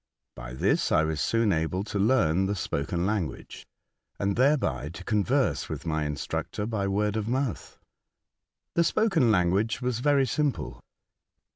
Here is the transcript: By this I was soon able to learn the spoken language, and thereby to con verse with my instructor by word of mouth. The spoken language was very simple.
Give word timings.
By 0.35 0.53
this 0.55 0.91
I 0.91 1.03
was 1.03 1.21
soon 1.21 1.53
able 1.53 1.83
to 1.83 1.99
learn 1.99 2.47
the 2.47 2.55
spoken 2.55 3.05
language, 3.05 3.67
and 4.17 4.35
thereby 4.35 4.89
to 4.89 5.03
con 5.03 5.23
verse 5.23 5.69
with 5.69 5.85
my 5.85 6.05
instructor 6.05 6.65
by 6.65 6.87
word 6.87 7.15
of 7.15 7.27
mouth. 7.27 7.77
The 8.73 8.83
spoken 8.83 9.29
language 9.29 9.79
was 9.79 9.99
very 9.99 10.25
simple. 10.25 10.81